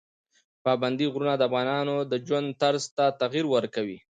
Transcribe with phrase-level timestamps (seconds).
[0.65, 3.99] پابندي غرونه د افغانانو د ژوند طرز ته تغیر ورکوي.